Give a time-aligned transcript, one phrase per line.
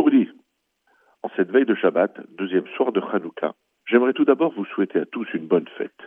[0.00, 0.28] Rudy.
[1.22, 3.54] En cette veille de Shabbat, deuxième soir de Hanouka,
[3.86, 6.00] j'aimerais tout d'abord vous souhaiter à tous une bonne fête.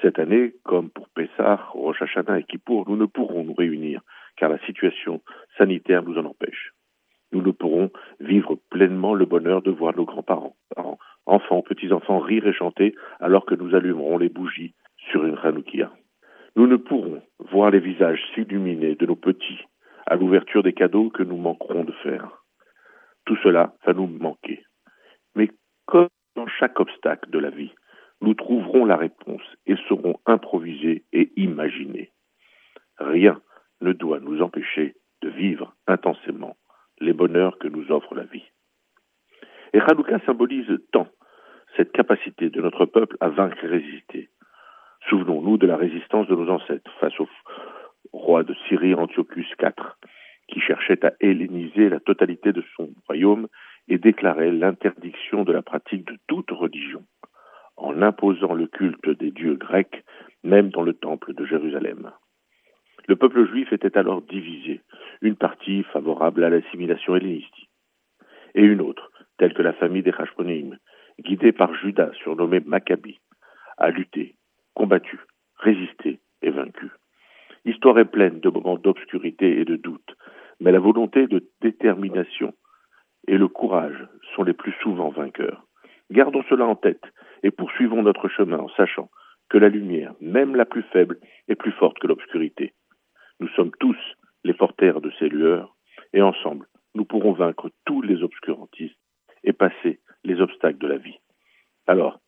[0.00, 4.00] Cette année, comme pour Pessah, Rosh et Kippour, nous ne pourrons nous réunir
[4.36, 5.20] car la situation
[5.58, 6.72] sanitaire nous en empêche.
[7.32, 12.46] Nous ne pourrons vivre pleinement le bonheur de voir nos grands-parents, parents, enfants, petits-enfants rire
[12.46, 14.74] et chanter alors que nous allumerons les bougies
[15.10, 15.92] sur une Hanoukia.
[16.56, 19.60] Nous ne pourrons voir les visages s'illuminer de nos petits
[20.06, 22.39] à l'ouverture des cadeaux que nous manquerons de faire.
[23.30, 24.64] Tout cela va nous manquer.
[25.36, 25.50] Mais
[25.86, 27.70] comme dans chaque obstacle de la vie,
[28.20, 32.10] nous trouverons la réponse et saurons improviser et imaginer.
[32.98, 33.40] Rien
[33.82, 36.56] ne doit nous empêcher de vivre intensément
[36.98, 38.50] les bonheurs que nous offre la vie.
[39.74, 41.06] Et Hanouka symbolise tant
[41.76, 44.28] cette capacité de notre peuple à vaincre et résister.
[45.08, 47.28] Souvenons-nous de la résistance de nos ancêtres face au
[48.12, 49.70] roi de Syrie Antiochus IV,
[51.02, 53.48] à helléniser la totalité de son royaume
[53.88, 57.04] et déclarait l'interdiction de la pratique de toute religion,
[57.76, 60.04] en imposant le culte des dieux grecs,
[60.44, 62.10] même dans le temple de Jérusalem.
[63.08, 64.80] Le peuple juif était alors divisé,
[65.22, 67.70] une partie favorable à l'assimilation hellénistique,
[68.54, 70.76] et une autre, telle que la famille des Hashmonim,
[71.20, 73.18] guidée par Judas, surnommé Maccabi,
[73.78, 74.34] a lutté,
[74.74, 75.18] combattu,
[75.56, 76.90] résisté et vaincu.
[77.64, 80.16] L'histoire est pleine de moments d'obscurité et de doute,
[80.60, 82.52] mais la volonté de détermination
[83.26, 85.66] et le courage sont les plus souvent vainqueurs.
[86.10, 87.04] Gardons cela en tête
[87.42, 89.10] et poursuivons notre chemin en sachant
[89.48, 92.74] que la lumière, même la plus faible, est plus forte que l'obscurité.
[93.40, 93.96] Nous sommes tous
[94.44, 95.74] les porteurs de ces lueurs
[96.12, 98.98] et ensemble, nous pourrons vaincre tous les obscurantistes
[99.44, 101.18] et passer les obstacles de la vie.
[101.86, 102.20] Alors,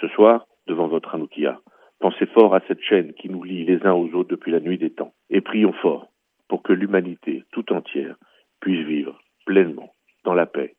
[0.00, 1.60] ce soir, devant votre Hanoukia,
[1.98, 4.78] pensez fort à cette chaîne qui nous lie les uns aux autres depuis la nuit
[4.78, 6.08] des temps et prions fort
[6.48, 8.16] pour que l'humanité tout entière
[8.60, 10.76] puisse vivre pleinement dans la paix.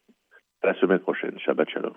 [0.63, 1.39] La semaine prochaine.
[1.39, 1.93] Shabbat Shalom.